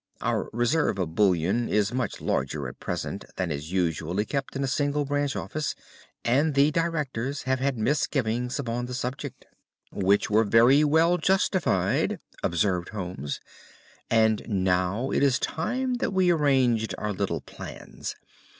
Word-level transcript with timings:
Our 0.19 0.49
reserve 0.51 0.97
of 0.97 1.13
bullion 1.13 1.69
is 1.69 1.93
much 1.93 2.21
larger 2.21 2.67
at 2.67 2.79
present 2.79 3.23
than 3.35 3.51
is 3.51 3.71
usually 3.71 4.25
kept 4.25 4.55
in 4.55 4.63
a 4.63 4.67
single 4.67 5.05
branch 5.05 5.35
office, 5.35 5.75
and 6.25 6.55
the 6.55 6.71
directors 6.71 7.43
have 7.43 7.59
had 7.59 7.77
misgivings 7.77 8.57
upon 8.57 8.87
the 8.87 8.95
subject." 8.95 9.45
"Which 9.91 10.27
were 10.27 10.43
very 10.43 10.83
well 10.83 11.19
justified," 11.19 12.17
observed 12.41 12.89
Holmes. 12.89 13.39
"And 14.09 14.41
now 14.47 15.11
it 15.11 15.21
is 15.21 15.37
time 15.37 15.93
that 15.97 16.11
we 16.13 16.31
arranged 16.31 16.95
our 16.97 17.13
little 17.13 17.41
plans. 17.41 18.15